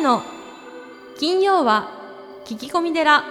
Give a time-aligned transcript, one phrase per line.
[0.00, 0.22] 瀬の
[1.18, 1.90] 金曜は
[2.46, 3.22] 聞き込み寺。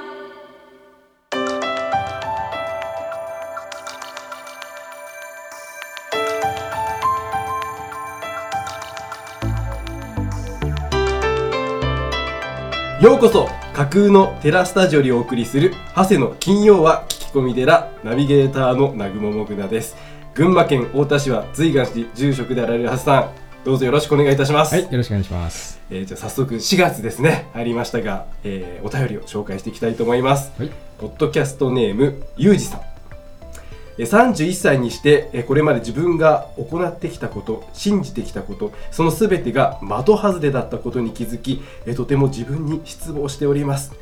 [13.01, 19.95] ようこそ架空のテラスタジオにお送りする長谷の金曜は聞き込み寺ナビゲーターの南雲もぐなです。
[20.35, 23.29] 群馬県太田市は随願寺住職であられる長谷さん。
[23.65, 25.78] どうぞよろしくお願いいたします、はい、よろしくお願いします。
[25.91, 30.51] えーじゃあ早速4月ですね入りましたが、えーお便りを紹介していきたいと思います。
[30.57, 32.81] はい、ポッドキャストネームゆうじさん。
[33.97, 43.93] えー31歳にしてえーこれまで自分が行ってきたこと信じてきたことその全てが的外れだったことに気づきえーとても自分に失望しております。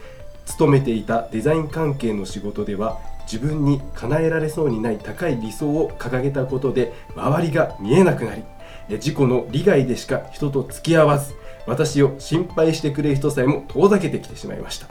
[0.45, 2.99] 勤めていたデザイン関係の仕事では
[3.31, 8.43] 自分に叶えられそうにない高い理想を掲げたことで周りが見えなくなり
[8.89, 11.33] え自己の利害でしか人と付き合わず
[11.67, 14.87] 私を心配してくれる人さえも遠ざけてきてしまいました。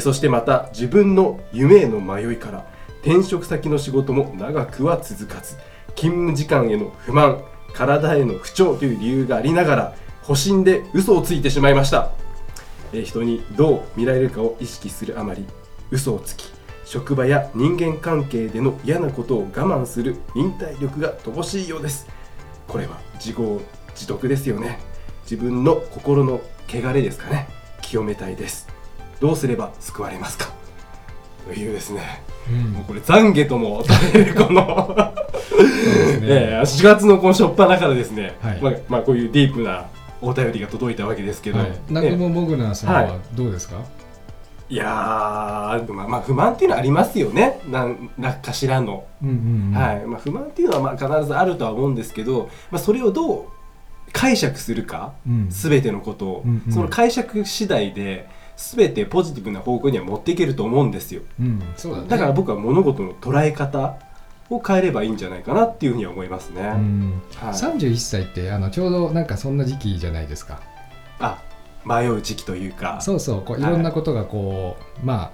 [0.00, 2.66] そしてまた自分の夢への迷いから
[3.02, 5.56] 転職先の仕事も長くは続かず
[5.94, 12.10] 勤務時間への不満体への不調という理由がありながら保身で嘘をついてしまいました。
[12.92, 15.44] 人にどう見られるかを意識するあまり
[15.90, 16.50] 嘘をつき
[16.84, 22.06] 職場や人間関係での嫌なことを我慢する忍耐力が乏しいようです。
[22.66, 24.78] これは自業自得ですよね。
[25.28, 27.48] 自分の心の汚れですかね。
[27.82, 28.68] 清めたいです。
[29.20, 30.48] どうすれば救われますか。
[31.46, 32.22] というですね。
[32.72, 33.82] もうこれ懺悔とも
[34.38, 35.14] この
[35.56, 36.26] すね。
[36.28, 38.60] ええ4月のこの初っ端からですね、はい。
[38.60, 39.86] まあ、まあこういうディープな
[40.22, 43.76] お便りが届いたわけですけど、はい、え南え雲もぐなさんははどうですか？
[44.68, 47.60] いやー、まあ、まあ不満っていうのはありますよね。
[47.68, 49.80] なんなんかしらの、うんうんうん。
[49.80, 50.06] はい。
[50.06, 53.44] まあ、不満っていうのはまあ必ずあるとは思うんですけど、まあ、それをどう
[54.12, 55.46] 解釈するかうん。
[55.50, 56.72] 全てのことを、うんうん。
[56.72, 61.22] その解釈次第で全てポジティブな方向には持っていけると思うんですよ。
[61.40, 62.08] うん、そうだね。
[62.08, 63.96] だから僕は物事の捉え方
[64.48, 67.54] を変えればいいんじゃないかなっていうふうには思いますね、うん、はい。
[67.54, 70.60] 三十一歳ってあのちょうどなんかそんな時期じゃないですか。
[71.18, 71.42] あ
[71.84, 73.00] 迷う時期というか。
[73.00, 75.32] そうそう、こういはいろんなことがこう、ま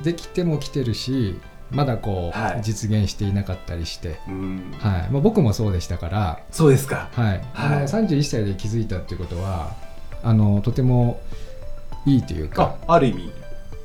[0.00, 1.38] あできても来てるし、
[1.70, 2.62] まだこう、はい。
[2.62, 4.74] 実現していなかったりして、うん。
[4.78, 7.08] はい、まあ僕もそうでしたから、そうですか。
[7.12, 7.80] はい、あはい。
[7.80, 9.74] の三十一歳で気づいたっていうことは、
[10.22, 11.20] あのとても
[12.06, 12.76] いいというか。
[12.86, 12.94] あ。
[12.94, 13.32] ある意味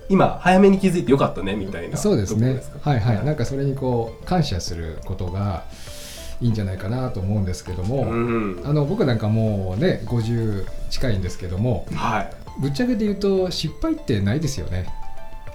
[0.10, 2.56] 今早めに気づいてよかったねみたいなそうですね。
[2.56, 2.90] ところか？
[2.90, 5.64] はいはい、なんかそれにこう感謝することが
[6.42, 8.62] いいんじゃないかなと思うんですけども、うん。
[8.66, 12.34] あの僕なんかもうね50近いんですけどもはい。
[12.62, 14.88] ぶっちゃけて言うと失敗ってないですよね、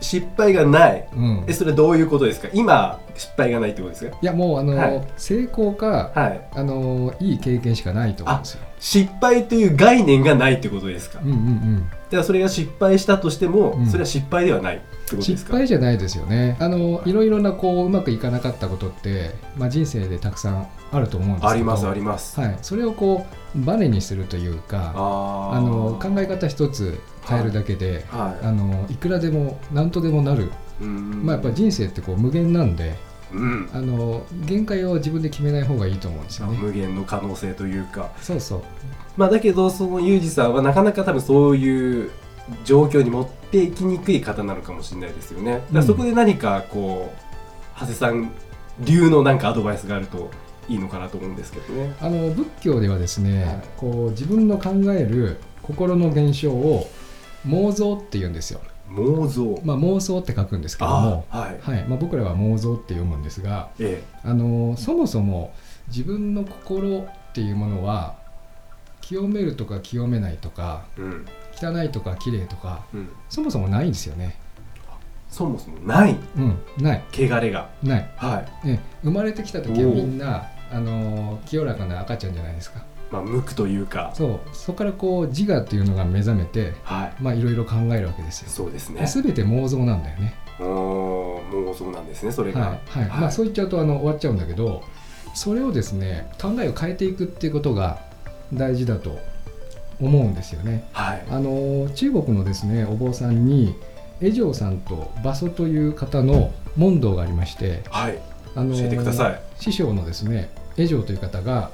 [0.00, 1.09] 失敗がない。
[1.14, 2.48] うん、えそれどういうことですか？
[2.53, 4.16] 今失敗がないってことですか？
[4.20, 5.03] いやもうあの、はい。
[5.16, 6.48] 成功かはい。
[6.54, 8.60] あのいい経験しかないと思うんですよ。
[8.81, 13.86] 失敗という概念がないってことですか、うんうんうん、だからそれが失敗したとしても、うん。
[13.86, 14.81] それは失敗ではない
[15.16, 15.56] 失か？
[15.58, 16.56] 敗じゃないですよね。
[16.60, 17.12] あのい。
[17.12, 21.48] ろいろなこううまくいかなかったことって、まあ、人生でたくさんあると思うんですけど。
[21.48, 23.26] ありますあります、はい、それをこ
[23.56, 28.47] うバネにするというかあの考え方一つ変えるだけで、はい。
[28.47, 31.24] あのいくらでも何とでもなる、うん。
[31.24, 32.97] まあ、やっぱ人生ってこう無限なんで
[33.32, 33.68] うん。
[33.74, 36.58] あの限界を自分で決めない方がいいと思うんですよね。
[36.58, 38.10] 無限の可能性というか。
[38.22, 38.62] そうそう。
[39.16, 42.10] まあだけどそのユージさんはなかなか多分そういう
[42.64, 45.62] 状況に持っていきにくい方なのかもしれないですよね。
[45.72, 48.31] だそこで何かこう長谷さん
[48.81, 50.31] 流のなんかアドバイスがあると
[50.69, 51.94] いいのかなと思うんですけどね。
[52.00, 53.60] あの仏教ではですね、はい。
[53.76, 56.88] こう自分の考える心の現象を
[57.47, 58.60] 妄想って言うんですよ。
[58.91, 61.59] 妄想、まあ、妄想って書くんですけども、あはい。
[61.60, 61.84] はい。
[61.86, 65.53] まあ、僕らは妄想って読むんですがえあのそもそも
[65.88, 68.16] 自分の心っていうものは
[69.00, 71.26] 清めるとか清めないとかえうん
[71.60, 73.08] 汚いとか綺麗とかうん。
[73.28, 74.36] そもそもないんですよね。
[75.30, 76.16] そもそもない？
[76.36, 77.04] うん、ない。
[77.12, 77.69] 汚れが。
[77.82, 78.10] ない。
[78.16, 78.69] はい。
[78.70, 82.83] え生まれてきた時はみんなあの清らかな赤ちゃんじゃないですか。
[83.10, 84.12] まあ無垢というか。
[84.15, 84.41] そう。
[84.53, 87.22] そこからこう自我っていうのが目覚めてはい。
[87.22, 88.48] まあいろいろ考えるわけですよ。
[88.48, 89.06] そうですね。
[89.06, 90.34] すべて妄想なんだよね。
[90.60, 92.60] おー妄想なんですねそれが。
[92.60, 92.71] はい。
[92.88, 93.21] はい。
[93.21, 94.83] まあ、そう言っちゃうとあの終わっちゃうんだけど
[95.34, 97.98] それをですね考えを変えていくっていうことが
[98.53, 99.18] 大事だと
[100.00, 100.89] 思うんですよね。
[100.92, 101.24] はい。
[101.30, 103.74] あの中国のですねお坊さんに
[104.21, 108.18] 江上さんと馬祖という方の問答がありまして、はい。
[108.54, 109.41] あの教えてください。
[109.59, 111.71] 師匠のですね江上という方が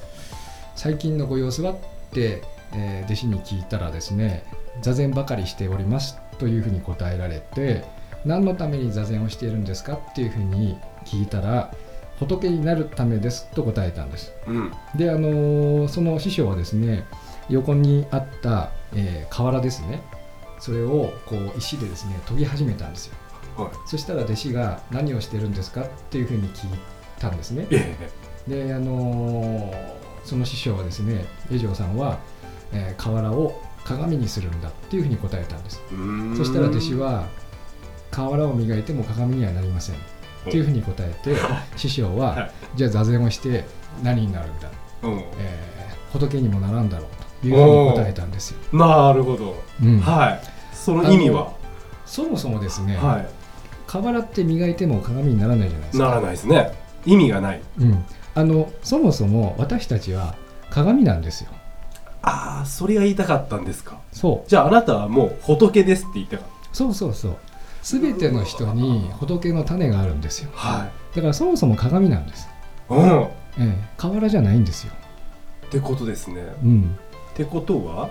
[0.75, 1.77] 最近のご様子はっ
[2.13, 2.43] て、
[2.73, 4.45] えー弟子に聞いたらですね
[4.83, 7.85] 座禅ばかりしておりますというふうに答えられて
[8.25, 11.73] 何のために座禅をしているんですかっていうふうに聞いたら
[12.19, 14.33] 仏になるためですと答えたんです。
[14.47, 14.73] うん。
[14.97, 17.05] であのーその師匠はですね
[17.49, 20.03] 横にあった、えー瓦ですね。
[20.61, 23.15] それをこう石でですね研ぎ始めたんですよ。
[23.57, 23.71] はい。
[23.87, 26.79] そしたら弟子が何をしてるんですかっていうふうに聞い
[27.19, 27.67] たんですね。
[27.71, 27.97] え
[28.49, 29.95] であのー
[30.25, 32.19] その師匠はですね江上さんは、
[32.73, 35.83] えー瓦を鏡にするんだっていうふうに答えたんです。
[36.37, 37.27] そしたら弟子は
[38.11, 39.99] 瓦を磨いても鏡にはなりませんっ
[40.45, 41.37] ていうふうに答えて
[41.77, 43.65] 師匠ははじゃあ座禅をして
[44.03, 44.71] 何になるんだ、
[45.03, 45.19] うん。
[45.39, 50.01] えー仏にもならんだろうというふうに答えたんですよ、なるほど、うん。
[50.01, 50.41] はい。
[50.75, 51.53] その意味は？
[52.07, 53.25] そもそもですね、は
[53.87, 56.05] 瓦って磨いても鏡にならないじゃないですか。
[56.05, 56.73] いならないですね。
[57.07, 57.61] 意味がない。
[57.79, 58.05] うん、
[58.35, 60.35] あのそもそも私たちは
[60.71, 61.51] 鏡なんですよ。
[62.23, 63.99] ああそれが言いたかったんですか？
[64.13, 64.49] そう。
[64.49, 66.45] じゃああなたはもう仏ですって言いたか？
[66.45, 67.37] っそうそうそう。
[67.83, 70.51] 全ての人に仏の種があるんですよ。
[70.57, 71.17] たはい。
[71.17, 72.49] だからそもそも鏡なんです、
[72.89, 73.23] うん。
[73.25, 74.93] っええ、瓦じゃないんですよ、
[75.71, 76.43] てことですね。
[76.63, 76.99] うん、
[77.35, 78.11] ってことは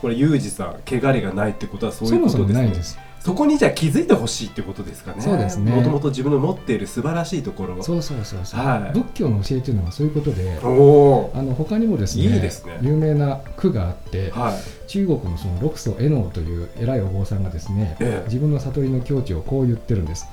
[0.00, 2.52] これユージさん汚れがないってことはそういそうことですね。
[2.52, 2.98] もないです。
[3.20, 5.20] そこにじゃあ気づいてほしいってことですかね。
[5.20, 5.72] そうですね。
[5.72, 8.98] もともと自分の持っている素晴らしいところそうそうそうそう、はい。
[8.98, 12.78] 仏教の教えというのはそういうことでおおあの他にもですねいいですね。
[12.82, 14.88] 有名な句があってはい。
[14.88, 18.24] 中国のその六祖絵能という偉いお坊さんがですねええ。
[18.26, 20.26] 自分の悟りの境地をこう言ってるんです。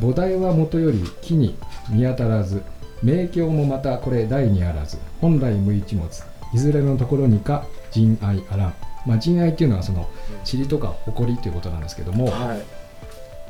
[0.00, 1.56] 菩提はもとより木に
[1.88, 2.62] 見当たらず
[3.04, 6.08] 明鏡もまたこれ大にあらず本来無一物
[6.54, 8.74] いずれのところにか人愛あらん
[9.06, 10.08] まあ人愛っていうのはその
[10.50, 12.62] 塵とか埃ということなんですけどもはい。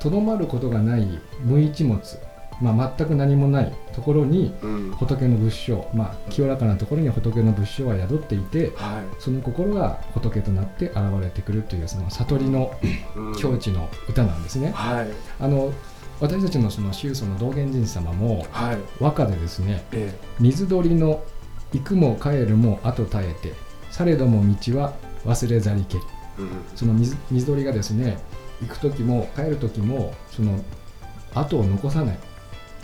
[0.01, 1.07] とどまることがない
[1.41, 1.99] 無一物、
[2.61, 4.91] まあ、全く何もないところにうん。
[4.93, 9.05] 仏の仏性、まあ、清らかなところに仏の仏性は宿っていてはい。
[9.19, 12.73] その心が仏となって現れてくるというその悟りの
[13.17, 13.37] うん。
[13.37, 14.73] 境地の歌なんですね。
[14.75, 15.09] はい。
[15.41, 15.73] あの
[16.21, 18.79] 私たちのその宗祖の道元神様もはい。
[19.01, 21.23] 和歌でですねえ「水鳥の
[21.75, 23.53] 行くも帰るも後絶えて
[23.91, 24.95] されども道は
[25.27, 26.05] 忘れざりけり。
[26.39, 28.19] えうん」その水水鳥がですね
[28.63, 30.59] 行く時も帰る時もその
[31.35, 32.19] 後を残さない、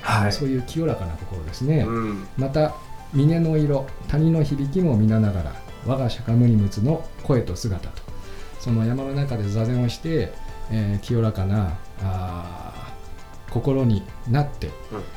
[0.02, 0.32] はい。
[0.32, 1.84] そういう清らかな心ですね。
[1.86, 2.26] うん。
[2.36, 2.74] また
[3.12, 5.54] 峰の色谷の響きも見ながら
[5.86, 8.02] 我が釈迦牟尼仏の声と姿と。
[8.58, 10.32] その山の中で座禅をして、
[10.70, 14.72] えー清らかなあー心になって、うん。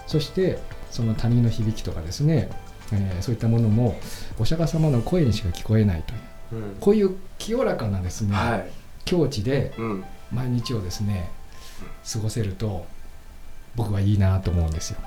[0.08, 0.60] そして
[0.92, 2.50] その谷の響きとかですね、
[2.92, 4.00] えーそういったものも
[4.40, 6.64] お釈迦様の声にしか聞こえないという。
[6.64, 6.76] うん。
[6.80, 8.70] こういう清らかなですね、はい。
[9.06, 10.04] 境地でうん。
[10.32, 11.30] 毎日をですね
[12.12, 12.86] 過ごせると
[13.76, 15.00] 僕はいいなと思うんですよ。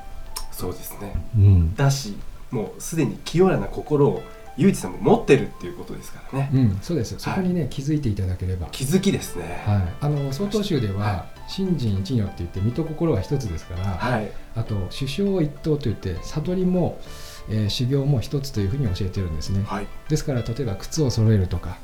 [0.53, 1.13] そうですね。
[1.37, 1.75] うん。
[1.75, 2.17] だし
[2.51, 4.23] もうすでに清らな心を
[4.57, 6.51] ユージさんも持ってるっていうことですからね。
[6.53, 8.69] うん、そうですそこにね、気づいていただければ。
[8.73, 9.63] 気づきですね。
[9.67, 14.31] はい、あの曹洞宗では、は信心一如って言って身と心は一つですから、はい。
[14.57, 16.99] あと首相一等といって悟りも、
[17.49, 19.65] えー修行も一つというふうに教えてるんですね。
[19.67, 19.87] はい。
[20.09, 21.79] ですから例えば靴を揃えるとか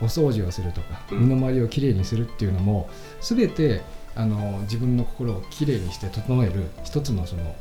[0.00, 1.28] お掃除をするとか、うん。
[1.28, 2.88] 身の回りをきれいにするっていうのも
[3.20, 3.82] 全て
[4.14, 7.54] あの自分の心をきれいにして整える一つのその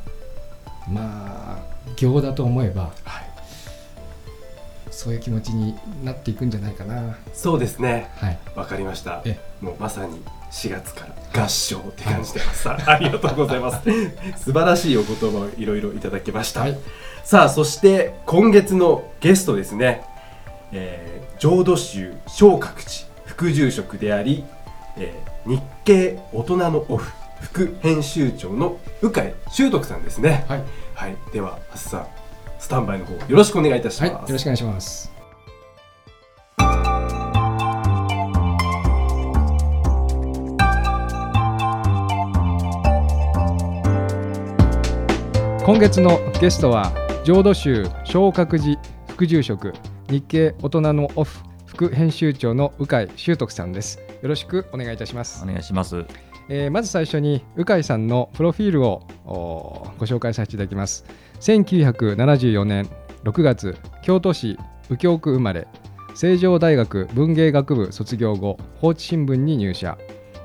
[0.90, 1.64] まあ
[1.96, 3.28] 行だと思えばはい。
[4.90, 7.18] そういう気持ちになっていくんじゃないかな。
[7.34, 8.10] そうですね。
[8.16, 8.40] はい。
[8.56, 9.22] わかりました。
[9.26, 13.84] えもうまさに4月から合唱って感じでます、ありがとうございます。
[14.44, 16.78] 素晴らしいお言葉をいろいろいただきました、はい
[17.28, 20.06] さあそして今月のゲストですね、
[20.72, 22.92] えー浄土宗昇格寺
[23.26, 24.46] 副住職であり、
[24.96, 30.46] えー日経大人のオフ副編集長の鵜飼修徳さんですね。
[30.48, 30.64] はい、
[30.96, 31.18] はい。
[31.34, 32.08] ではハスさん
[32.60, 35.12] スタンバイの方よろしくお願いいたしはい、ます、よろしくお願いします。
[45.66, 46.94] 今月のゲストは
[47.28, 48.80] 浄土宗昇格寺
[49.10, 49.74] 副住職
[50.10, 54.00] 日経大人のオフ副編集長の鵜飼修徳さんです。
[54.22, 55.44] よろしくお願いいたします。
[55.44, 56.06] お願いします。
[56.48, 61.04] えーまず最初に鵜飼さんのプロフィールをご紹介させていただきます。
[61.42, 62.90] 1974年
[63.26, 64.58] 6月京都市
[64.90, 65.68] 右京区生まれ
[66.16, 69.98] 成城大学文芸学部卒業後放置新聞に入社。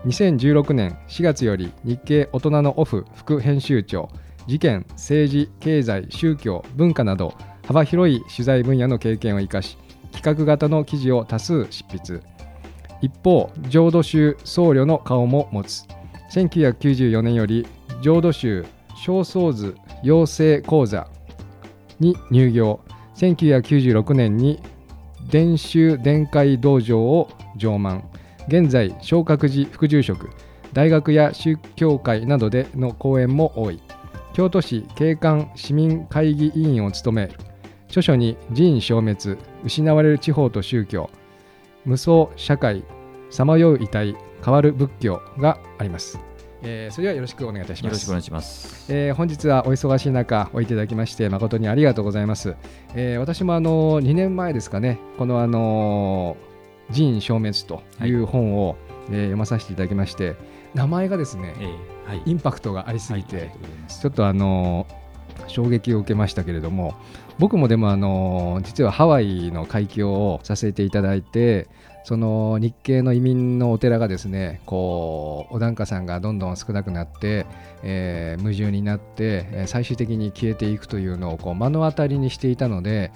[0.05, 4.09] 2016年4月より日経大人のオフ副編集長
[4.47, 7.35] 事件政治経済宗教文化など
[7.67, 9.79] 幅広い取材分野の経験を生かし
[10.13, 12.21] 企画型の記事を多数執筆。
[13.01, 15.85] 一方浄土宗僧侶の顔も持つ。
[16.33, 17.67] 1994年より
[18.03, 21.09] 浄土宗正僧図養成講座
[21.99, 22.81] に入業。
[23.17, 24.61] 1996年に
[25.31, 28.09] 伝宗伝会道場を上満。
[28.49, 30.31] 現在昇格寺副住職
[30.73, 33.81] 大学や宗教会などでの講演も多い。
[34.33, 37.35] 京都市景観市民会議委員を務める
[37.89, 41.11] 著書に寺院消滅失われる地方と宗教
[41.85, 42.85] 無双社会
[43.31, 46.19] さまよう遺体変わる仏教があります、
[46.63, 48.93] えーそれではよろしくお願いいたしますよろしくお願いします。
[48.93, 52.57] えー本日はお忙しい中おいていただきまして誠にありがとうございます、
[52.95, 58.77] えー私もあの2年前ですかねこのあのー寺院消滅という本を、
[59.11, 60.37] えー読まさせていただきまして
[60.75, 61.92] 名前がですね、ええはい。
[62.25, 63.51] インパクトがありすぎて、
[63.89, 64.87] ちょっとあの
[65.49, 66.95] 衝撃を受けましたけれども
[67.39, 71.69] 僕もでもあの実はハワイの開教をさせていただいて
[72.05, 77.47] その日系の移民のお寺がですねこうお檀家さんがどんどん少なくなって、
[77.83, 83.13] えー矛盾になってえー最終的に消えていくというのをこう目の当たりにしていたので、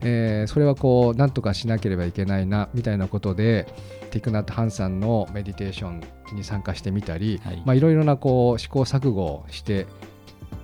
[0.00, 3.66] えーそれはこうなんとかしなければいけないなみたいなことで
[4.10, 6.02] ティクナット・ハンさんのメディテーション
[6.34, 9.86] に参加してみたり、はいまあ、いろいろなこう試行錯誤をして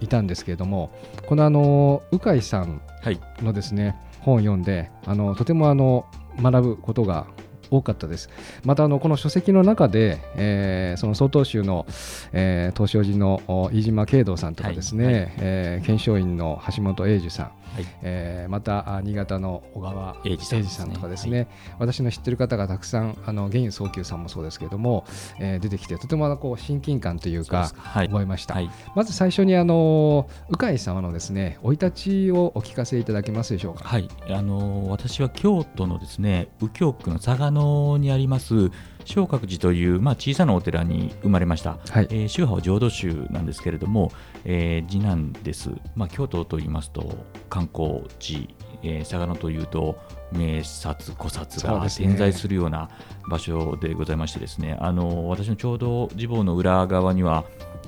[0.01, 0.91] いたんですけれども
[1.27, 3.21] このあの鵜飼さんはい。
[3.41, 6.07] のですね本を読んであのとてもあの
[6.43, 7.27] 学ぶことが
[7.71, 8.29] 多かったです。
[8.65, 11.87] またあのこの書籍の中で、えーその曹洞宗の、
[12.33, 15.15] えー東照寺のお飯島慶道さんとかですね、はい。
[15.15, 15.31] はい。
[15.39, 17.87] えー検証院の橋本英樹さん、はい。
[18.03, 25.05] えーまたあ新潟の小川英二さんとかですね、私の知ってる方がたくさんあの源早急さんもそうですけれども、
[25.39, 27.81] えー出てきてとてもあのこう親近感というかすか。
[27.81, 28.09] はい。
[28.09, 28.71] ました、はい。
[28.95, 33.85] まず最初にあの鵜飼様のですね生い立ちをお聞かせいただけますでしょうか？
[33.85, 38.71] はい、あの私は京都のですね右京区の嵯峨野にあります
[39.07, 42.09] 正覚寺という、まあ、小さなお寺に生まれました、はい。
[42.11, 44.13] えー宗派は浄土宗なんですけれども、
[44.45, 49.99] えー次男です、まあ、京都といいますと観光地、えー嵯峨野というと
[50.33, 52.91] 名刹古刹が点在するような
[53.31, 54.77] 場所でございましてですね。
[54.81, 57.45] あの私のちょうど地坊の裏側には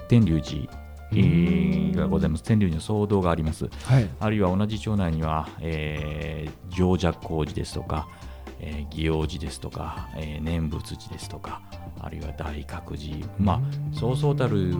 [0.09, 0.63] 天龍寺
[1.11, 2.45] えーがございます。
[2.45, 3.69] 天龍寺の僧堂があります。
[3.85, 4.09] はい。
[4.21, 8.07] あるいは同じ町内には、えー、常寂光寺ですとか、
[8.61, 11.61] えー、祇王寺ですとか、えー念仏寺ですとか、
[12.01, 13.61] あるいは大覚寺、まあ、
[13.97, 14.75] そうそうたる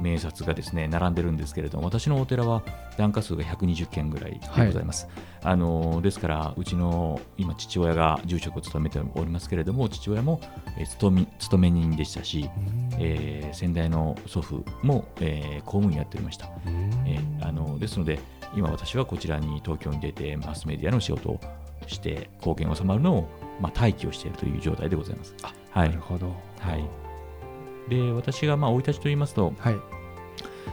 [0.00, 2.62] 名刹がですね並んでるんですけれども、私のお寺は
[2.96, 5.08] 檀家数が120件ぐらいでございます。
[5.42, 10.40] あのですから、うちの今、父親が住職を務めておりますけれども、父親も、
[10.78, 12.48] えー勤め勤め人でしたし、
[12.98, 16.48] えー先代の祖父も、えー公務員やっておりました。
[17.06, 18.18] えーあのですので
[18.56, 21.40] 今私はこちらに東京に出てマスメディアの仕事を
[21.88, 23.28] して貢献を収まるのを、
[23.60, 25.34] まあ、待機をしているという状態でございます。
[25.70, 29.76] はないる、ほどはい、で私がまあ生い立ちといいますとはい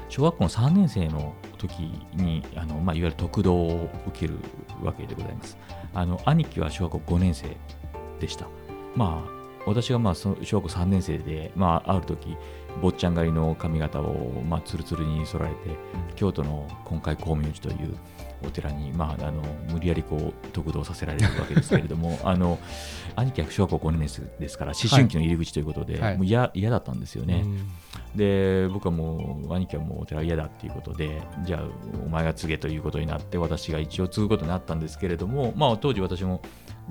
[0.09, 1.79] 小学校の3年生の時
[2.13, 4.35] にあの、まあ、いわゆる特道を受ける
[4.83, 5.57] わけでございます。
[5.93, 7.47] あの兄貴は小学校5年生
[8.19, 8.47] でした。
[8.95, 12.37] まあ私がまあその小学校3年生で、まあ、ある時
[12.81, 15.57] 坊ちゃん狩りの髪型を、まあ、つるつるに剃られて、
[16.15, 17.97] 京都の今回光明寺という
[18.45, 19.41] お寺に、まあ、あの
[19.71, 22.59] 無理やりこう得道させられるわけですけれども あの
[23.15, 27.41] 兄貴は小学校5年生ですから思春期の入り口ということで、はいもう嫌嫌だったんですよね。
[27.43, 27.67] うん
[28.15, 31.63] で僕はもう兄貴はもうお寺嫌だっていうことでじゃあ
[32.05, 36.41] お前が継げということになって私が一応継ぐことになったんですけれども、まあ、当時私も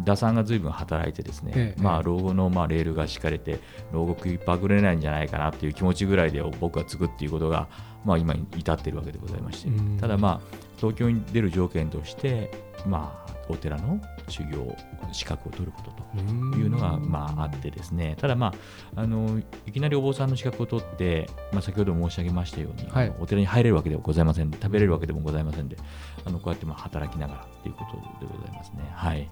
[0.00, 3.60] 打算が随分働いてですね、ええまあ、老後のまあレールが敷かれて
[3.92, 7.68] 老後食いっぱぐれないんじゃないかなっていう気持ちぐらいで僕は継ぐっていうことが、
[8.04, 9.98] まあ、今に至っているわけでございまして、うん。
[9.98, 12.50] ただまあ東京に出る条件として、
[12.86, 14.76] まあ、お寺の修行
[15.12, 18.52] 資格を取ることというのが、まあ、あってですね、ただ、ま
[18.96, 23.12] あ、あのいきなりお坊さんの資格を取って、まあ、先ほど申し上げましたように、はい。
[23.18, 25.76] お寺に入れるわけではございませんで、食べれるわけでもございませんで、
[26.24, 27.96] あのこうやってまあ働きながらということ
[28.26, 28.90] でございますね。
[28.92, 29.28] はい。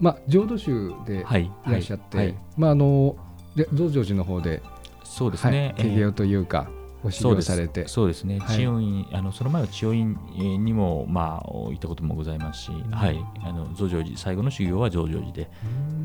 [0.00, 1.44] まあ浄土宗ではい。
[1.44, 2.26] いらっしゃって、はい。
[2.26, 2.36] はい。
[2.56, 3.16] まああの
[3.56, 4.62] で道成寺の方で
[5.04, 5.74] そうですね。
[5.76, 6.70] はい、というか、
[7.02, 7.88] ご修行されて。
[7.88, 8.24] そうです。
[8.24, 8.56] ね、はい。
[8.56, 15.50] 千代院あのその前は千代院えーにも、まあ、行ったこともございますし、はい、あの増上寺最後の修行は増上寺で、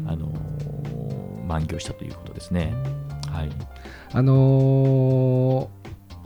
[0.08, 2.74] あのー満行したということですね。
[3.32, 3.50] はい、
[4.12, 5.76] あのー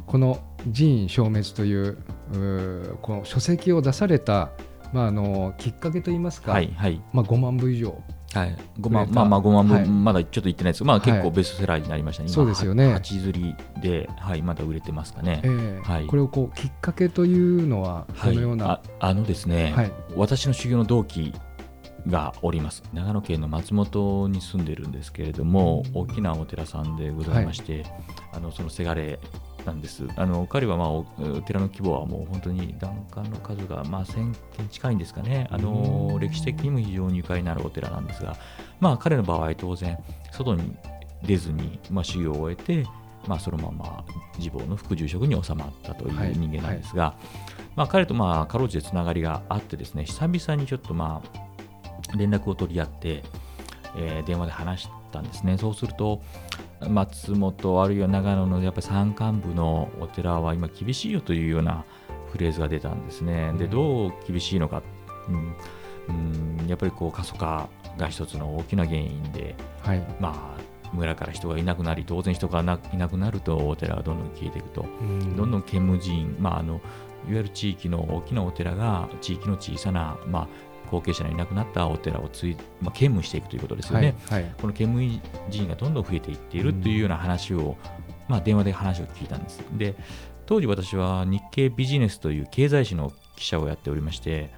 [0.05, 0.39] この
[0.73, 1.97] 寺院消滅という
[2.33, 4.51] うーこの書籍を出された、
[4.91, 8.01] まああのきっかけといいますか、はい、はい、まあ、5万部以上
[8.33, 9.19] はい、5万増えた。
[9.19, 9.85] まあまあ5万部、はい。
[9.85, 11.05] まだちょっと言ってないですけど、まあ、はい。
[11.05, 12.93] 結構ベストセラーになりましたね、今そうですよね。
[12.93, 15.41] は8釣りで、はい、まだ売れてますかね。
[15.43, 15.89] ええ。
[15.89, 16.05] はい。
[16.05, 18.35] これをこうきっかけというのははい。
[18.35, 19.91] このような、ああのですね、はい。
[20.15, 21.33] 私の修行の同期
[22.07, 22.83] がおります。
[22.93, 27.85] 長野県の松本に住んでるんですけれども大きなお寺さんでございまして、
[28.33, 29.19] あのそのせがれ
[29.69, 30.07] なんです。
[30.15, 35.47] あの彼は、まあ、おお寺の規模はもう本当に檀家の数が、まあ、1000件近いんですかね。
[35.51, 38.35] あの歴史的にも非常にゆかりのあるお寺なんですが、
[38.79, 39.97] まあ、彼の場合当然
[40.31, 40.75] 外に
[41.23, 42.85] 出ずに、まあ、修行を終えて、
[43.27, 44.03] まあ、そのまま
[44.37, 46.33] 自坊の副住職に収まったというはい。
[46.35, 47.15] 人間なんですが、
[47.75, 53.23] まあ、彼とまあかろうじてつながりがあってですね久々にちょっとまあ連絡を取り合って、
[53.95, 55.57] えー電話で話したんですね。
[55.57, 56.21] そうすると
[56.87, 61.83] 松本あるいは長野のやっぱり山間部のお寺は今厳しいよというような
[62.31, 63.53] フレーズが出たんですね。
[63.57, 64.81] でどう厳しいのか、
[65.27, 65.55] うん。
[66.09, 69.99] うん、やっぱりこう過疎化が一つの大きな原因ではい。
[70.19, 74.85] まあ村から人がいなくなり当然人がないなくなるとお寺がどんどん消えていくと。
[75.35, 76.81] どんどん兼務寺院、まあ、あのいわ
[77.37, 80.47] ゆる地域の大きなお寺が地域の小さな、まあ、
[80.89, 84.15] 後継者のいなくなったお寺をつい、まあ、兼務していくということですよね。
[84.27, 87.77] はいはいこの兼務寺院がどんどん増えていっているというような話を、
[88.27, 89.63] まあ、電話で話を聞いたんです。
[89.77, 89.95] で
[90.45, 94.49] 当時私は日経ビジネスという経済誌の記者をやっておりまして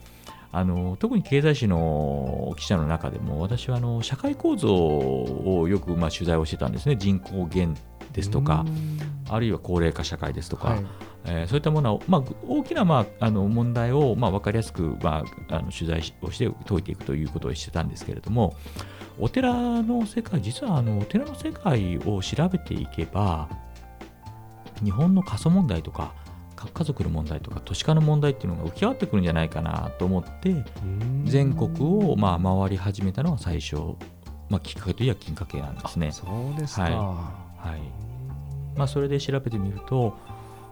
[0.53, 7.75] あの特に経済誌の記者の中でも私はあの社会構造をよくまあ取材をしてたんですね人口減
[8.13, 8.65] ですとか
[9.29, 10.85] あるいは高齢化社会ですとか、はい
[11.25, 18.55] えーそういったものを、まあ、大きな、まあ、あの問題を、まあ、分かりやすく、まあ、あの取材をして解いていくということをしてたんですけれども
[19.19, 23.49] お寺の世界実はあのお寺の世界を調べていけば
[24.83, 26.13] 日本の過疎問題とか
[26.55, 30.63] 核家族の問題とか都市化の問題っていうのが浮き上がってくるんじゃないかなと思って
[31.25, 33.75] 全国を、まあ、回り始めたのが最初、
[34.49, 36.11] まあ、きっかけといえばきっかけなんですね。
[36.11, 36.25] そ
[36.55, 36.93] うですか、はい。
[36.93, 37.81] はい。
[38.75, 40.15] まあ、それで調べてみると、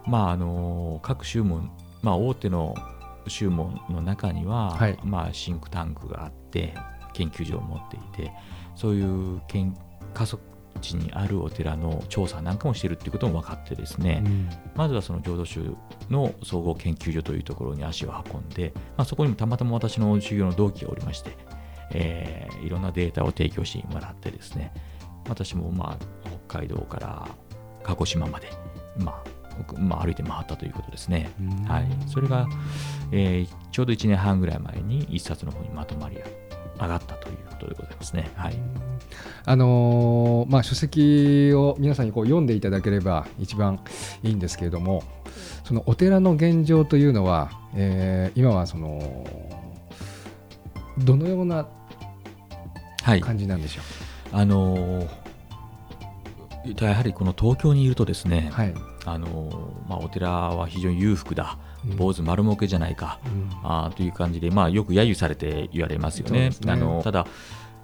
[0.10, 2.76] まあ、あの各宗門、まあ、大手の
[3.28, 5.00] 宗門の中には、はい。
[5.04, 6.74] まあ、シンクタンクがあって
[7.14, 8.32] 研究所を持っていて
[8.76, 9.78] そういう研
[10.14, 10.40] 過疎
[10.82, 14.50] 地にあるお寺の調査なんかもしているということも分かってですね、うん。
[14.76, 15.76] まずはその浄土宗
[16.10, 21.38] の総合研究所というところに足を運んで、まあ、そこにもたまたま私の修行の同期がおりまして、
[21.92, 24.74] えーいろんなデータを提供してもらってですね
[25.28, 25.98] 私もまあ
[26.48, 27.28] 北海道から
[27.84, 28.50] 鹿児島まで、
[28.98, 29.39] まあ
[29.78, 31.30] まあ、歩いて回ったということですね。
[31.68, 32.48] はい、それが、
[33.12, 36.18] えーちょうど1年半ぐらい前に一冊の方にまとまり
[36.82, 38.30] 上がったということでございますね。
[38.36, 38.56] はい、
[39.46, 43.80] あのーまあ、書籍を皆さんにこう読んでいただければ一番
[44.24, 45.04] いいんですけれども
[45.64, 49.26] そのお寺の現状というのは、えー今はその
[50.98, 51.68] どのような
[53.04, 53.22] はい。
[53.22, 53.82] 感じなんでしょ
[54.34, 55.08] あのー
[56.82, 58.74] やはりこの東京にいるとですね、う、はい
[59.14, 61.98] あのまあ、お寺は非常に裕福だ、うん。
[61.98, 63.50] 坊主丸儲けじゃないか、うん。
[63.64, 66.50] あーという感じで、まあ、よく揶揄されて言われますよね。
[66.50, 66.56] ね。
[66.68, 67.26] あのただ、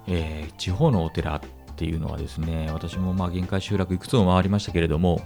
[0.06, 1.40] えー地方のお寺っ
[1.76, 5.20] ていうのはですね私もまあ限界集落いくつも回りましたけれども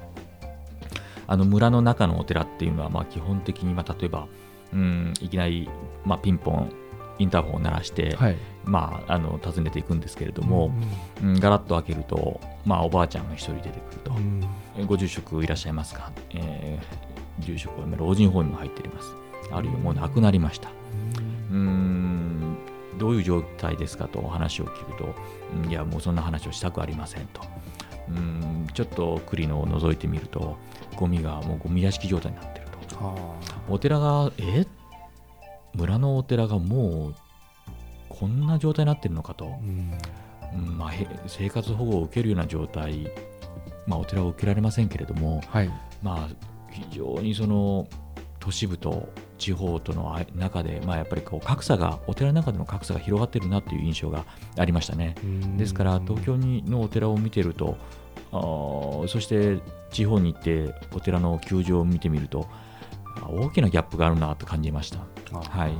[1.28, 4.26] あの村の中のお寺っていうのはまあ基本的にまあ例えば
[4.72, 5.70] うんいきなり
[6.04, 6.72] まあピンポン
[7.20, 10.72] インターホンを鳴らして、はいまあ、あの訪ねていくんですけれども、
[11.22, 14.12] うんガラッと開けると、まあ、おばあちゃんが一人出てくると。
[14.12, 14.42] うん
[14.78, 17.10] えご住職いらっしゃいますか、えー
[17.44, 19.08] 住職は今老人ホームにも入っております。
[19.50, 20.68] あるいはもう亡くなりました。
[21.50, 22.56] うーん、
[22.98, 25.14] どういう状態ですかとお話を聞くと、
[25.64, 27.40] うんいや、もうそんな話をしたくありませんと。
[28.10, 30.56] うーん、ちょっと栗のを覗いてみると、
[30.96, 32.96] ゴミがもうゴミ屋敷状態になってると。
[32.96, 33.36] は
[33.68, 34.66] お寺が、え？
[35.74, 37.14] 村のお寺がもう
[38.08, 39.46] こんな状態になってるのかと。
[39.46, 39.98] あうん
[40.52, 43.08] うんまあ、へ生活保護を受けるような状態、
[43.86, 45.70] まあ、お寺は受けられませんけれども、はい
[46.02, 46.28] まあ、
[46.70, 47.86] 非常にその
[48.40, 54.24] 都市部と地方とのあ中で、まあ、やっぱりこう格差がお寺の中での格差が広がってるなという印象が
[54.56, 55.14] ありましたね。
[55.56, 57.76] ですから東京にのお寺を見てると
[58.32, 59.58] あーそして
[59.90, 62.69] 地方に行ってお寺の窮状を見てみるとあ
[63.28, 65.00] 大きなギャップがあるなと感じました。
[65.32, 65.72] はい。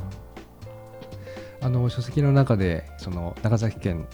[1.62, 4.06] あの書籍の中でその長崎県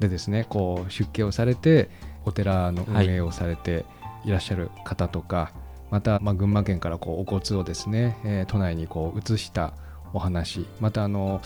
[0.00, 1.88] でですねこう出家をされて
[2.24, 3.84] お寺の運営をされて
[4.24, 5.52] いらっしゃる方とか、
[5.90, 9.72] また、まあ、群馬県からこうお骨をですね、えー都内にこう移した
[10.12, 11.40] お話またあの、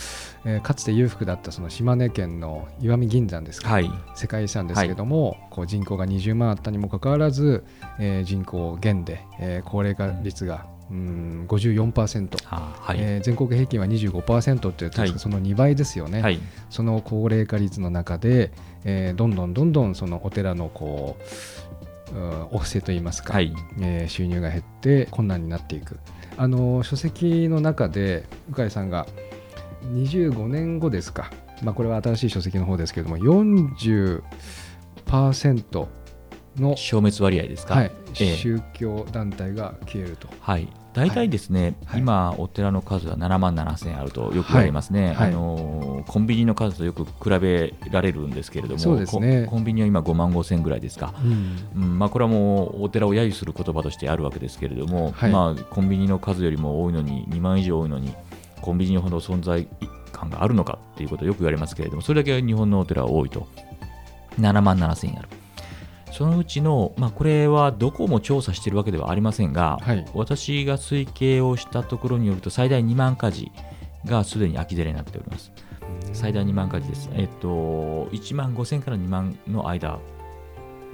[0.44, 3.90] えーかつて裕福だったその島根県の石見銀山ですか、はい。
[4.16, 7.64] 世界遺産ですけども、こう人口が20万あったにもかかわらず、
[8.00, 15.18] えー人口減で、えー高齢化率が、うん、54%、あはい、えー全国平均は25%っていうと、はい。
[15.18, 16.38] その2倍ですよね、はい。
[16.70, 18.52] その高齢化率の中で、
[18.84, 21.16] えーどんどんどんどんそのお寺のこ
[22.12, 23.54] う、うんお布施といいますか、はい。
[23.80, 25.98] えー収入が減って困難になっていく。
[26.36, 29.06] あの書籍の中で鵜飼さんが
[29.84, 31.30] 25年後ですか、
[31.62, 34.20] まあ、これは新しい書籍の方ですけれども40%
[36.58, 37.92] の、消滅割合ですか、はい。
[38.20, 38.36] ええ。
[38.36, 40.28] 宗教団体が消えると。
[40.40, 42.00] はい、大体ですね、はい。
[42.00, 45.14] 今、お寺の数は7万7千あるとよく言われますね、はい。
[45.14, 45.28] はい。
[45.28, 49.46] あのコンビニの数とよく比べられるんですけれども、ね。
[49.46, 51.82] ココンビニは今5万5千ぐらいですか、うん。
[51.82, 51.98] うん。
[51.98, 55.32] まあ、これはもうお寺を揶揄する言葉としてあるわけですけれども、はい。
[55.32, 58.14] まあ、コンビニの数よりも多いのに、2万以上多いのに、
[58.60, 59.66] コンビニほど存在
[60.12, 63.46] 感があるのかっていうことをよく言われますけれども、それだけ日本のお寺は多いと、
[64.38, 65.28] 7万7千ある。
[66.16, 73.50] そのうちの、まあ、これはどこも調査しているわけではありませんが、はい私が推計をしたところによると、最大2万火事
[74.04, 75.50] がすでに空き寺になっております。
[76.12, 77.10] 最大2万火事です。
[77.14, 79.98] えっと、1万5000から2万の間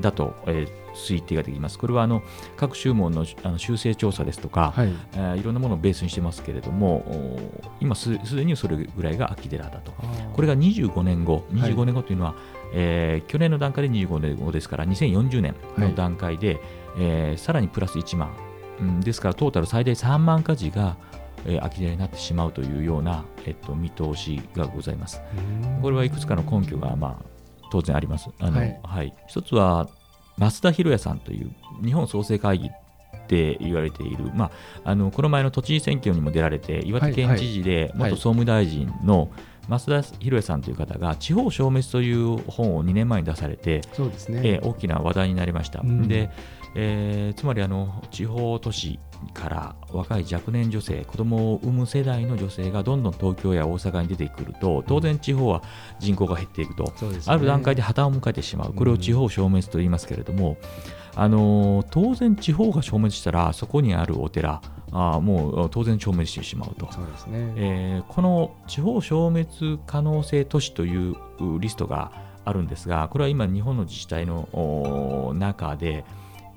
[0.00, 1.78] だと、えー推定ができます。
[1.78, 2.20] これはあの
[2.56, 9.92] 各宗門のあの修正調査ですとか、はいえーいろんなものをベースにしてますけれども、お今すすでにそれぐらいが空き寺だと。
[10.32, 12.34] これが25年後、25年後というのは、
[12.72, 16.60] えー去年の段階で25年後ですから、2040年の段階で、
[16.98, 18.30] えーさらにプラス1万、
[18.80, 20.96] うんですからトータル最大3万火事が、
[21.46, 25.20] えー空き寺になってしまうというような、えっと、見通しがございます。
[25.82, 27.24] これはいくつかの根拠が、まあ、
[27.70, 28.28] 当然あります。
[28.40, 28.80] あのはい。
[28.82, 29.14] はい。
[29.28, 29.88] 一つは、
[30.38, 31.50] 増田博也さんという
[31.84, 32.70] 日本創生会議っ
[33.26, 34.46] て言われている、ま
[34.84, 38.10] あ、あのこの前の都知事選挙にも出られて、岩手県知事ではい。
[38.10, 39.28] 元総務大臣の
[39.68, 44.40] 増田博也さんという方が、地方消滅という本を2年前に出されて、そうですね。
[44.44, 45.80] えー大きな話題になりました。
[45.80, 46.30] うんで
[46.76, 49.00] えーつまりあの地方都市
[49.34, 55.62] から若い若年女性、子供を産む世代の女性がどんどん東京や大阪に出てくると、当然地方は
[55.98, 60.56] 人口が減っていくと、そうですねある段階で破綻を迎えてしまう、これを地方消滅と言いますけれども、
[61.16, 64.60] あのー当然、地方が消滅したら、そこにあるお寺、
[64.92, 66.90] あーもう当然消滅してしまうと。
[66.92, 67.52] そうですね。
[67.56, 72.12] えーこの地方消滅可能性都市といううリストが
[72.44, 76.04] あるんですが、これは今、日本の自治体のお中で、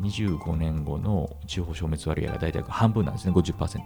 [0.02, 3.80] 25年後の地方消滅割合が大体半分なんですね、50%。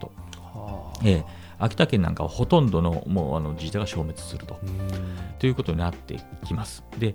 [0.54, 1.24] はあえー
[1.60, 4.60] 秋田県なんかはほとんどのもうあの自治体が消滅すると。
[4.62, 4.78] うん
[5.40, 6.84] ということになってきます。
[6.98, 7.14] で、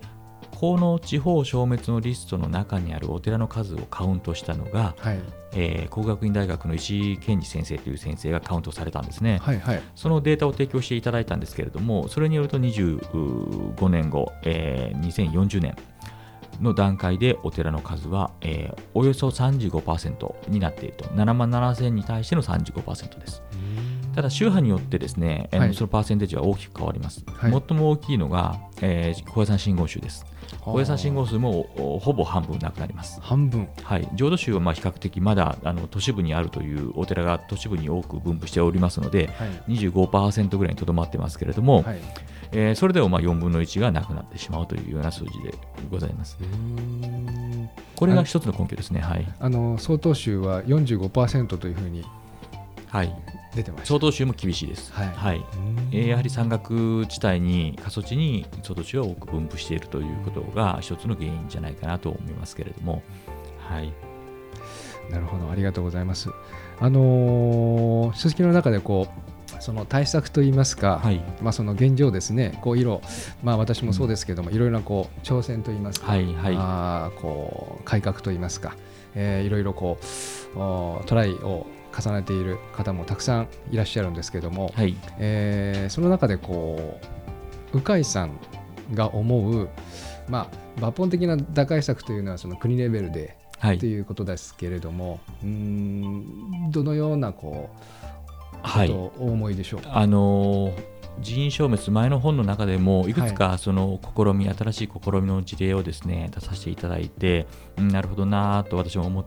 [0.64, 5.20] この地方消滅のリストの中にあるお寺の数をカウントしたのが、はい
[5.52, 9.40] えー工学院大学の石井健二先生という先生がカウントされたんですね。
[9.42, 9.82] はいはい。
[9.94, 15.76] そのデータを提供していただいたんですけれども、それによると25年後、えー2040年
[16.62, 23.44] の段階でお寺の数は、えーおよそ35%になっていると、7万7000に対しての35%です。
[24.16, 27.22] ただ、宗派によってですね、えーはいそのパーセンテージは大きく変わります。
[27.28, 30.26] はい最も大きいのが、えー高野山信号宗です。
[30.62, 33.20] 高野山信号数もおほぼ半分なくなります。
[33.22, 33.68] 半分。
[33.84, 39.74] はい、浄土宗はまあ比較的まだあの都市部にあるというお寺が都市部に多く分布しておりますので、はい。
[39.74, 42.00] 25%ぐらいにとどまってますけれども、はい。
[42.52, 45.56] えーそれでもまあ4分の1がなくなってしまうというような数字で
[45.90, 46.38] ございます。
[46.40, 49.00] うんこれが一つの根拠ですね。
[49.00, 49.26] はい。
[49.40, 52.04] あの曹洞宗は45%というふうに
[52.88, 53.16] はい。
[53.56, 53.88] 出てました。
[53.88, 54.92] 曹洞宗も厳しいです。
[54.94, 55.44] はい
[55.92, 63.04] えーやはり山岳地帯に、過疎地に曹洞宗は多く分布しているということが一つの原因じゃないかなと思いますけれども、
[63.60, 63.94] はい。
[65.12, 66.30] なるほど、ありがとうございます。
[66.80, 71.22] あのー書籍の中でこうその対策といいますか、はい。
[71.42, 73.02] まあその現状ですね、こう色、
[73.44, 76.26] まあ私もそうですけども、いろいろなこう挑戦といいますか、はい。
[76.34, 76.56] はい。
[76.58, 78.76] あーこう改革といいますか、
[79.16, 80.00] えーいろいろこ
[80.56, 84.96] うおトライを重ねている方もたくさんいらっしゃるんですけども、はい。
[85.20, 87.00] えーその中でこ
[87.74, 88.40] う鵜飼さん
[88.94, 89.70] が思う、
[90.28, 93.86] まあ、抜本的な打開策というのはその国レベルではいと。
[93.86, 99.98] いうことですけれども、うーんどのようなこう、はいこと思いでしょうか？
[99.98, 107.46] あのー人員消滅前の本の中でもいくつかその試み、新しい試みの事例をですね出させていただいて、
[107.78, 109.26] うんなるほどなぁと私も思っ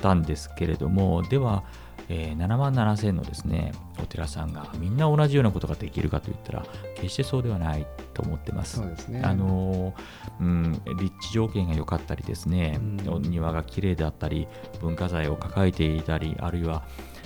[0.00, 1.64] たんですけれどもでは、
[2.08, 8.88] えー7万7千のですねお寺さんがみんな同じようなことができるかといったら決してそうではないと思ってますそう。
[8.88, 9.22] ですね。
[9.24, 9.94] あのー
[10.40, 14.48] うん、立地条件が良かったりですね、うんお庭が綺麗だったり
[14.80, 16.82] 文化財を抱えていたりあるいは、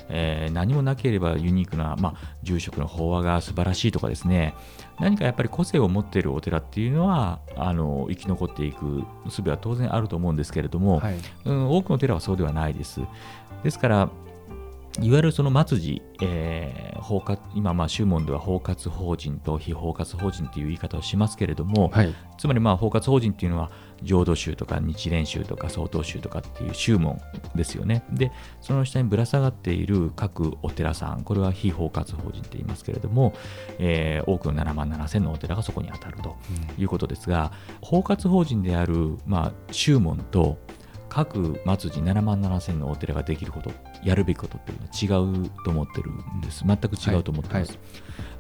[0.09, 4.55] えー何もなければユニークな、まあ、住職の法話が素晴らしいとかですね
[5.01, 13.01] 何かやっぱり個性を持っているお寺っていうのはあの生き残っていく術は当然あると思うんですけれども、はい、うん、多くの寺はそうではないです。
[13.63, 14.11] ですから、
[15.01, 23.71] いわゆるその末寺、えー包括今、まあ、宗門では包括法人と非包括法人という言い方をしますけれども、はい、つまりまあ包括法人っていうのは
[24.03, 27.21] 浄土宗とか日蓮宗とか曹洞宗とかっていう宗門
[27.55, 28.05] ですよね。
[28.13, 28.31] で、
[28.61, 33.35] その下にぶら下がっている各お寺さん、これは非包括法人って言いますけれども、
[33.79, 36.37] えー多くの7万7千のお寺がそこに当たると
[36.77, 40.59] いうことですが、包括法人である、まあ、宗門と
[41.09, 43.71] 各末寺7万7千のお寺ができること
[44.03, 46.65] やるべきことっていうのは違うと思ってるんです。
[46.67, 47.79] 全く違うと思ってます、はい。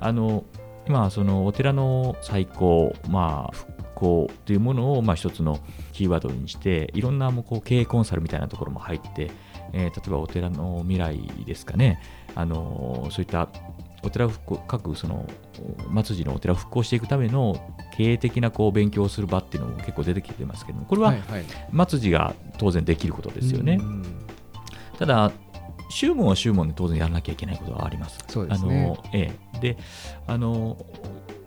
[0.00, 0.44] あの
[0.87, 5.59] 今そのお寺の再興まあ復興というものをまあ一つの
[5.92, 9.31] キーワードにしていろんなもうこう経営コンサルみたいなところも入って、
[9.72, 12.00] えー例えばお寺の未来ですかね。
[12.35, 13.48] あのそういった
[14.02, 15.28] お寺復興各その
[16.04, 17.61] 末寺のお寺を復興していくための
[17.96, 21.44] 経営的なこう勉強をする場っていうのも結構出てきてますけどもこれははいはい。
[21.88, 23.78] 末寺が当然できることですよね。
[23.81, 24.04] うん。
[24.98, 25.33] ただ
[25.90, 28.18] 宗門は宗門で当然やらなきゃいけないことはあります。
[28.28, 28.85] そうですね。
[28.85, 29.78] あのええ、で
[30.26, 30.76] あの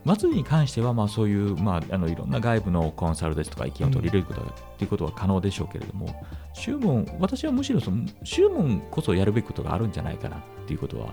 [0.06, 6.08] 末寺に関しては、まあ、そういう、まあ、あのいろんな外部のコンサルですとか意見を取り入れることが、っていうことは可能でしょうけれども
[6.54, 11.10] 宗門私はむしろその宗門こそやるべきことがあるんじゃないかなっていうことは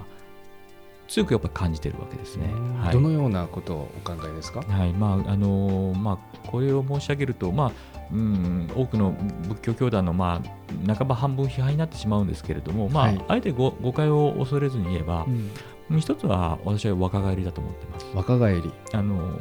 [1.07, 2.53] 強くやっぱり感じてるわけですね。
[2.83, 2.93] はい。
[2.93, 4.61] どのようなことをお考えですか？
[4.61, 7.73] はいまああのまあ、これを申し上げると、まあ
[8.13, 9.13] うん、多くの
[9.49, 10.43] 仏教教団の、ま
[10.87, 13.25] あ、半ば半分批判になってしまうんですけれども、まあはい。
[13.27, 15.51] あえてご誤解を恐れずに言えばう、ん
[15.97, 18.07] 一つは私は若返りだと思ってます。
[18.15, 19.41] 若返りあの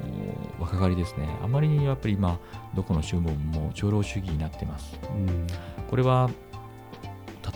[0.60, 2.40] 若返りですね、あまりにやっぱり今、
[2.76, 4.98] どこの宗門も長老主義になってます。
[5.04, 5.48] うん
[5.90, 6.30] これは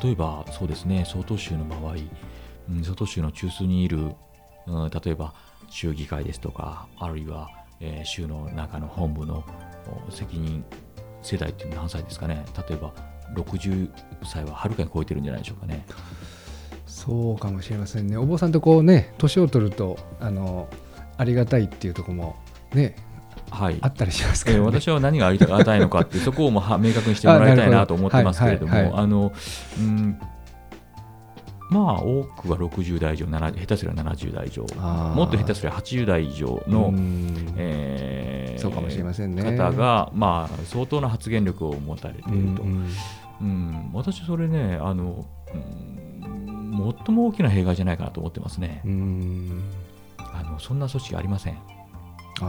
[0.03, 1.95] 例えばそうですね曹洞宗の場合、
[2.69, 4.13] うん、曹洞宗の中枢にいる、
[4.67, 5.33] うん、例えば
[5.69, 7.49] 州議会ですとかあるいは、
[7.79, 9.43] えー州の中の本部の
[10.07, 10.63] お責任
[11.21, 12.93] 世代っていうのは何歳ですかね例えば
[13.35, 13.89] 60
[14.23, 15.85] 歳ははるかに超えてるんじゃないでしょうかね。
[16.91, 18.17] そうかもしれませんね。
[18.17, 20.67] お坊さんとこうね年を取るとあの
[21.17, 22.35] ありがたいっていうところも
[22.73, 22.95] ね
[23.49, 23.77] はい。
[23.81, 24.63] あったりしますから、ね。
[24.63, 28.97] えー私は何がありたいのかって そこをもうは明確にしてもらいたいなと思ってますけれども、あなるほど。
[28.97, 29.33] はいあの
[29.79, 30.19] うん
[31.69, 34.63] まあ多くは60代以上、7下手すりゃ70代以上、
[35.15, 37.53] もっと下手すりゃ80代以上の、うん。
[37.55, 39.41] えーそうかもしれませんね。
[39.41, 42.87] 方が、まあ、相当な発言力を持たれていると、うん。
[43.41, 46.00] うん私、それねあの、うん、
[46.71, 48.81] 最も大きな弊害じゃないかなと思ってますね。
[48.85, 49.63] う、ん。
[50.17, 51.57] あのそんな組織ありません。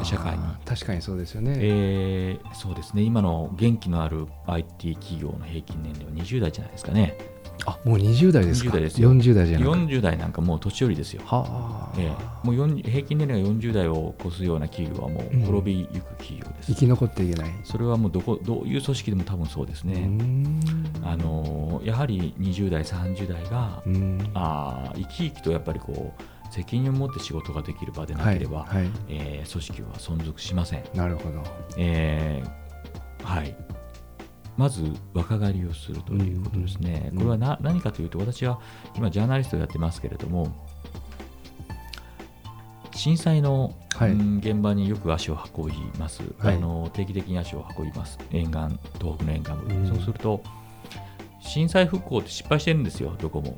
[0.04, 0.44] 社会に。
[0.64, 7.18] 確かにそうですよね、えーそうですね、今の元気のある IT 企業の平均年齢は20代じゃないですかね。
[7.64, 9.12] あもう20代ですか？20代ですよ。
[9.12, 9.78] 40代じゃなくて。
[9.94, 11.22] 40代なんかもう年寄りですよ。
[11.24, 12.46] はあ、ええ。
[12.46, 16.46] もう40平均年齢が40代を超すような企業はもう滅びゆく企業。
[16.66, 20.00] 生き残っていけない、それはもうどこどういう組織でも多分そうですうね。
[20.06, 20.60] ん。
[21.04, 24.30] あのやはり20代、30代が、うん。
[24.34, 30.84] あー生き生きとやっぱりこう責任を持って仕事ができる場でなはいければ、はいえー組織は存続しません。
[30.94, 31.42] なるほど。
[31.76, 33.54] えーはい、
[34.56, 37.10] まず若返りをするということですね。
[37.12, 38.60] うんこれはな何かというと、私は
[38.96, 40.66] 今、ジャーナリストをやってますけれども、
[43.02, 44.12] 震災の、はい。
[44.12, 46.56] うん現場によく足を運びます、はい。
[46.56, 48.52] あの定期的に足を運びます、沿岸、
[49.00, 49.88] 東北の沿岸部、うん。
[49.88, 50.40] そうすると、
[51.40, 53.48] 震災復興って失敗してるんですよ、どこも。
[53.50, 53.56] ね。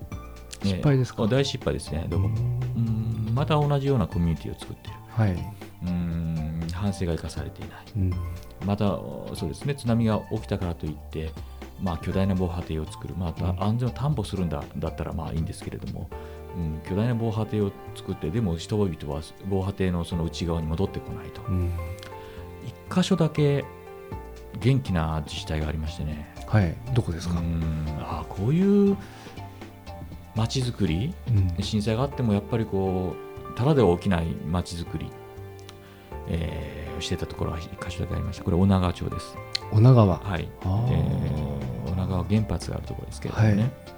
[0.63, 1.27] 失敗ですか？
[1.27, 2.39] 大失敗ですね、どこも。
[2.75, 3.35] うん。
[3.35, 4.99] また同じようなコミュニティを作っている。
[5.11, 5.37] はい、
[5.83, 7.79] うん反省が生かされていない。
[7.97, 8.13] うん。
[8.65, 11.31] またそうですね津波が起きたからといって、
[11.83, 13.63] まあ、巨大な防波堤を作る、またうん。
[13.63, 16.09] 安全を担保するんだだったらまあいいんですけれども、
[16.57, 21.43] うん、巨大な防波堤を作ってでも人々は防波堤のその内側に戻ってこないと。
[21.43, 21.73] うん。
[22.67, 23.65] 一箇所だけ
[24.61, 26.33] 元気な自治体がありましてね。
[26.47, 26.75] はい。
[26.95, 27.85] どこですか、うん。
[28.01, 28.97] ああこういう
[30.35, 31.63] 街づくりうん。
[31.63, 33.15] 震災があってもやっぱりこ
[33.53, 35.07] うただでは起きない街づくり、
[36.29, 39.37] えーをしてたところが一箇所だけありましたこれ女川町です。
[39.73, 40.19] 女川。
[40.19, 40.49] はい。
[40.63, 41.93] えー。
[41.93, 43.94] 女川原発があるところですけれどもね、はい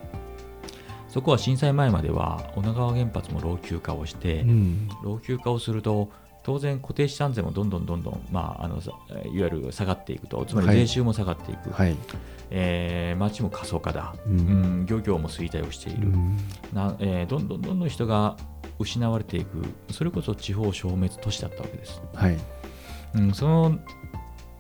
[1.17, 4.89] そこは震災前までは女川原発も老朽化をして、うん。
[5.03, 6.11] 老朽化をすると
[6.43, 8.91] 当然固定資産税もどんどんどんどん、まあ、あのさ
[9.25, 10.77] いわゆる下がっていくとつまりはい。
[10.77, 11.97] 税収も下がっていく、はい、
[12.51, 16.37] えー町も過疎化だ、ううんん漁業も衰退をしている、うん。
[16.75, 18.37] なえーどんどんどんどん人が
[18.79, 19.63] 失われていく。
[19.93, 22.03] それこそ地方消滅都市だったわけです。
[22.13, 22.37] はい。
[23.15, 23.79] うん、その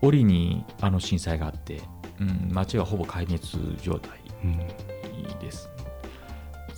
[0.00, 1.82] 折にあの震災があって、
[2.18, 4.58] うん、町はほぼ壊滅状態うん。
[5.38, 5.68] です。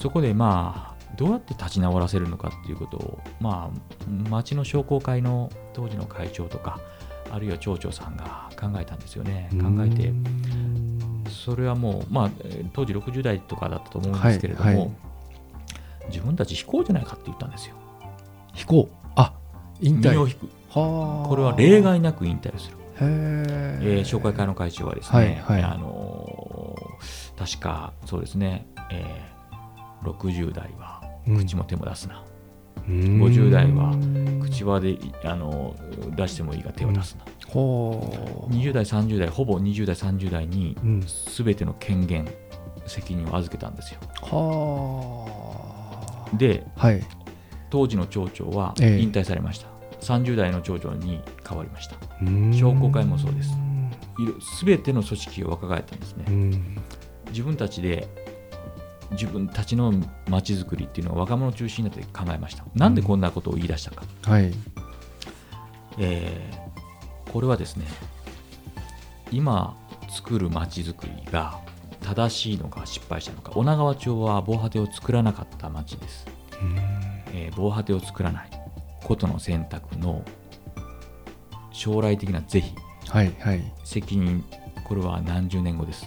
[0.00, 6.78] そこでまあどうやって立ち直らせるのかっていうことをまあ町の商工会の当時の会長とか
[7.32, 9.48] あるいは町長さんが考えたんですよね。
[9.52, 14.90] 考えてうんそれはもうまあえー当時60代とかだったと思うんですけれども、はいはい
[16.08, 17.74] 自分たち飛行じゃないかって言ったんですよ。
[18.54, 18.88] 飛行？
[19.14, 19.34] あ
[19.80, 20.48] 引退身を引く。
[20.70, 22.78] はあこれは例外なく引退をする。
[22.78, 22.78] へ
[23.82, 29.37] えー商会会の会長はですね、はいはいあのー確かそうですね、えー
[30.02, 31.02] 60代は
[31.38, 32.24] 口も手も出すな、
[32.86, 33.94] 50代は
[34.42, 35.74] 口輪でいあの
[36.16, 38.52] 出してもいいが手を出すな、ほう。
[38.52, 41.02] 20代30代ほぼ20代30代にうん。
[41.36, 42.28] 全ての権限
[42.86, 44.00] 責任を預けたんですよ。
[44.22, 47.02] はであはい。
[47.70, 49.00] 当時の町長はええ。
[49.00, 49.66] 引退されました、
[50.00, 51.96] 30代の町長に変わりました。
[52.22, 52.54] うん。
[52.54, 53.50] 商工会もそうです。
[54.18, 54.34] いろ
[54.64, 56.24] 全ての組織が若返ったんですね。
[56.28, 56.76] うん。
[57.28, 58.08] 自分たちで
[59.12, 59.92] 自分たちの
[60.28, 62.64] 街づくりっていうのを若者中心になって考えました。
[62.74, 64.52] なんでこんなことを言い出したか、はい。
[65.98, 66.68] えー
[67.32, 67.84] これはですね
[69.30, 69.76] 今
[70.08, 71.60] 作る街づくりが
[72.00, 73.52] 正しいのか失敗したのか。
[73.54, 76.26] 女川町は防波堤を作らなかった町です、
[77.34, 78.50] えー防波堤を作らない
[79.04, 80.24] ことの選択の
[81.70, 82.74] 将来的な是非。
[83.08, 83.72] はいはい。
[83.84, 84.42] 責任
[84.84, 86.06] これは何十年後です。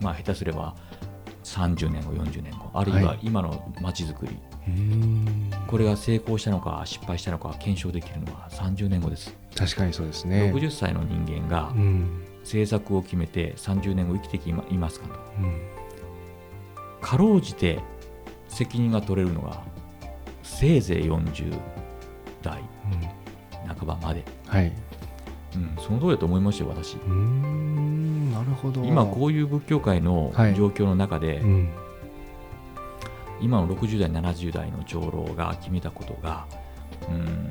[0.00, 0.76] まあ下手すれば
[1.56, 3.18] 30年後40年後あるいははい。
[3.22, 5.50] 今の街づくり、うん。
[5.66, 10.52] これが成功したのか失敗したのか検証できるのは30年後です、確かにそうですね。
[10.54, 12.24] 60歳の人間がうん。
[12.42, 15.14] 政策を決めて30年後生きていますかと。
[15.38, 15.60] うん。
[17.00, 17.80] かろうじて
[18.48, 19.62] 責任が取れるのが
[20.42, 21.54] せいぜい40
[22.42, 22.62] 代
[23.66, 24.72] 半ばまで、はい
[25.76, 26.94] うん、その通りだと思いましたよ私。
[26.94, 28.84] なるほど。
[28.84, 30.54] 今こういう仏教界のはい。
[30.54, 31.68] 状況の中で、うん。
[33.40, 36.46] 今の60代70代の長老が決めたことが
[37.08, 37.50] うん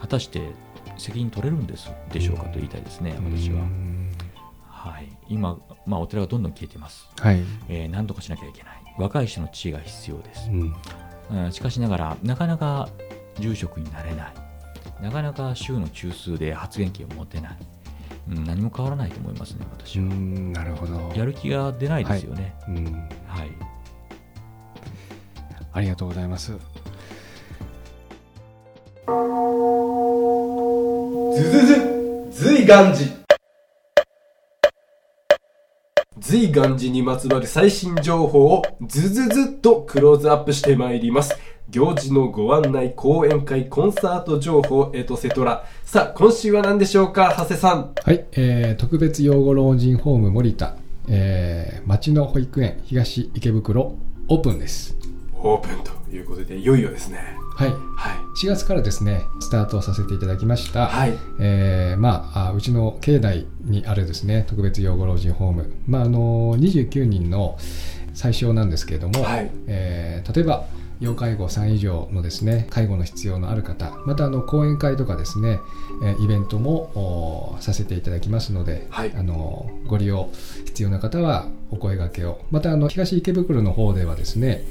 [0.00, 0.50] 果たして
[0.98, 3.60] 責任取れるんですでしょうかと言いたいですね私は。
[3.60, 4.10] う、ん。
[4.68, 7.40] はい、今、まあ、お寺がどんどん消えています、はい。
[7.68, 8.82] えー何とかしなきゃいけない。
[8.98, 10.50] 若い人の知恵が必要です。
[10.50, 10.74] う、ん。
[11.30, 12.88] うんしかしながらなかなか
[13.38, 14.32] 住職になれない
[15.02, 17.56] なかなか州の中枢で発言権を持てない、
[18.30, 21.12] うん、何も変わらないと思いますね私うは、んなるほど。
[21.16, 22.54] やる気が出ないですよね。
[22.68, 22.84] うん。
[23.26, 23.50] はい。
[25.72, 26.52] ありがとうございます。
[31.34, 33.21] ズズズ随願寺
[36.32, 41.36] 随願寺にまつわる最新情報をズズズっとクローズアップしてまいります。
[41.68, 47.92] 行事のご案内講演会コンサート情報エトセトラさあ今週は何でしょうか長谷さん。
[48.02, 50.74] はい、えー特別養護老人ホーム森田、
[51.06, 53.94] えー町の保育園東池袋
[54.28, 54.96] オープンです。
[55.34, 57.18] オープンということでいよいよですね。
[57.56, 60.86] はい、はい4月からですね、スタートさせていただきました。
[60.86, 61.18] はい。
[61.38, 67.58] えーまあ、あうちの境内にあるですね特別養護老人ホーム、まあ、あの29人の
[68.14, 69.50] 最小なんですけれども、はい。
[69.66, 70.64] えー例えば
[71.00, 75.58] 要介護3以上のですね介護の必要のある方またあの講演会とかですね、
[76.04, 79.12] えーイベントもおさせていただきますので、はい。
[79.14, 80.30] あのご利用
[80.64, 82.40] 必要な方はお声掛けを。
[82.50, 84.62] またあの東池袋の方ではですね、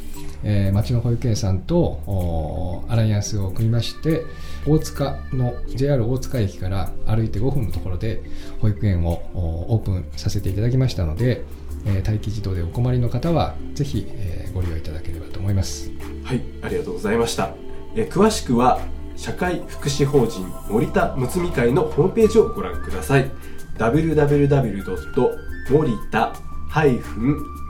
[0.44, 4.24] えー町の保育園さんとおアライアンスを組みまして
[4.66, 8.22] 大塚の JR 大塚駅から歩いて5分のところで
[8.60, 11.44] 保育園をおオープンさせていただきましたので、
[11.86, 15.92] えー待機児童でお困りの方はぜひ、えーご利用いただければと思います。
[16.26, 17.56] はい、ありがとうございました。
[17.96, 18.82] え詳しくは
[19.16, 23.32] 社会福祉法人森田むつみ会のホームページをご覧ください。
[23.78, 25.52] www.
[25.70, 26.34] 森田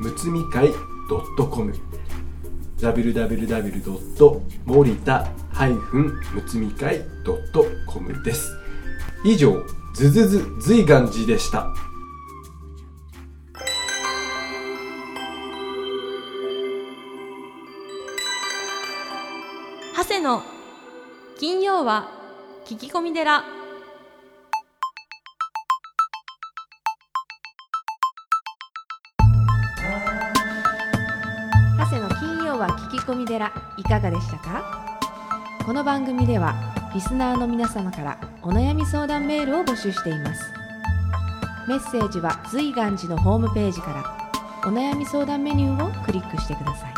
[0.02, 0.70] むつみ会
[1.38, 1.74] .com
[2.82, 4.41] www.
[4.65, 5.28] 森田
[6.34, 7.02] むつみ会
[7.88, 8.52] .com です。
[9.24, 9.63] 以上、
[9.94, 11.67] ズズズ随願寺でした。
[19.96, 20.41] 長谷の
[21.39, 22.10] 金曜は
[22.65, 23.61] 聞き込み寺
[33.06, 35.00] 込み寺いかがでしたか？
[35.66, 36.56] この番組では
[36.94, 40.52] リスナーの皆様からお悩み相談メールを募集しています。
[41.68, 44.04] メッセージは随願寺のホームページから
[44.70, 46.94] お悩み相談メニューをクリックしてください。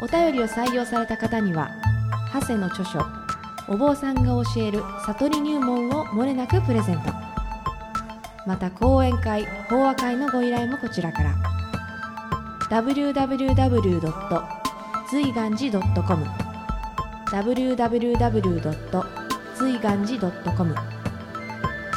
[0.00, 1.68] お便りを採用された方には
[2.32, 3.04] 長谷の著書
[3.68, 7.12] お坊さんが教える悟り入門をもれなくプレゼント。
[8.46, 11.34] また講演会法話会のご依頼もこちらから。
[12.70, 14.57] www.
[15.10, 16.22] 随願寺 .com
[17.32, 18.74] www.
[19.54, 20.74] 随願寺 .com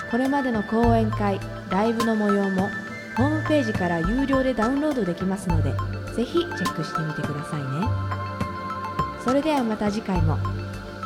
[0.09, 2.69] これまでの講演会ライブの模様も
[3.17, 5.71] ホームページから有料でダウンロードできますので
[6.15, 7.67] ぜひチェックしてみてくださいね。
[9.23, 10.37] それではまた次回も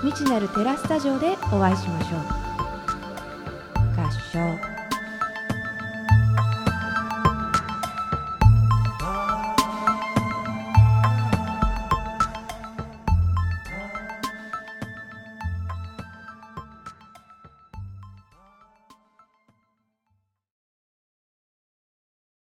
[0.04, 2.20] 未知なるテラスタジオでお会いしましょう。
[4.00, 4.75] 合唱。